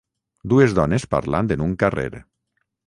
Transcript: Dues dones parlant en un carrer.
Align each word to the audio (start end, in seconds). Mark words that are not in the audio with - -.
Dues 0.53 0.73
dones 0.79 1.05
parlant 1.13 1.55
en 1.59 1.67
un 1.67 1.77
carrer. 1.85 2.11